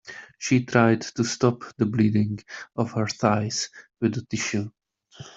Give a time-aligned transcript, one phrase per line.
[0.39, 2.39] She tried to stop the bleeding
[2.75, 3.69] of her thighs
[4.01, 4.71] with a tissue.